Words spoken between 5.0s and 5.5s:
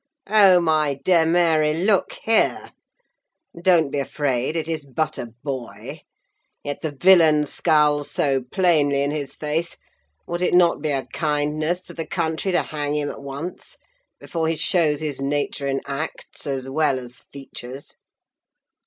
a